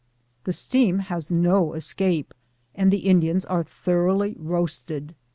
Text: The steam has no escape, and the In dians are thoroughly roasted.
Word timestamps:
The 0.45 0.51
steam 0.51 0.97
has 1.13 1.29
no 1.29 1.73
escape, 1.73 2.33
and 2.73 2.89
the 2.91 3.07
In 3.07 3.21
dians 3.21 3.45
are 3.47 3.63
thoroughly 3.63 4.35
roasted. 4.39 5.13